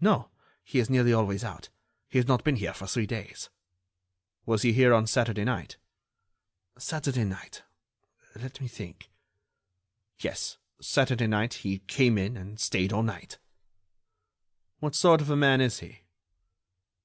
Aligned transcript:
"No; 0.00 0.28
he 0.64 0.80
is 0.80 0.90
nearly 0.90 1.12
always 1.12 1.44
out. 1.44 1.68
He 2.08 2.18
has 2.18 2.26
not 2.26 2.42
been 2.42 2.56
here 2.56 2.74
for 2.74 2.88
three 2.88 3.06
days." 3.06 3.48
"Was 4.44 4.62
he 4.62 4.72
here 4.72 4.92
on 4.92 5.06
Saturday 5.06 5.44
night?" 5.44 5.76
"Saturday 6.76 7.22
night?... 7.22 7.62
Let 8.34 8.60
me 8.60 8.66
think.... 8.66 9.08
Yes, 10.18 10.58
Saturday 10.80 11.28
night, 11.28 11.54
he 11.62 11.78
came 11.78 12.18
in 12.18 12.36
and 12.36 12.58
stayed 12.58 12.92
all 12.92 13.04
night." 13.04 13.38
"What 14.80 14.96
sort 14.96 15.20
of 15.20 15.30
a 15.30 15.36
man 15.36 15.60
is 15.60 15.78
he?" 15.78 16.00